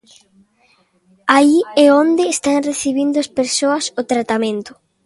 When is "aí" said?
1.35-1.57